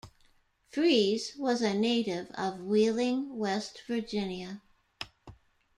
Freese 0.71 1.35
was 1.37 1.61
a 1.61 1.75
native 1.75 2.31
of 2.31 2.61
Wheeling, 2.61 3.37
West 3.37 3.83
Virginia. 3.85 4.63